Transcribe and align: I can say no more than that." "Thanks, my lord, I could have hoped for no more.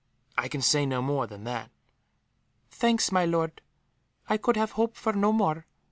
I 0.35 0.47
can 0.47 0.63
say 0.63 0.87
no 0.87 0.99
more 1.03 1.27
than 1.27 1.43
that." 1.43 1.69
"Thanks, 2.71 3.11
my 3.11 3.23
lord, 3.23 3.61
I 4.27 4.37
could 4.37 4.57
have 4.57 4.71
hoped 4.71 4.97
for 4.97 5.13
no 5.13 5.31
more. 5.31 5.67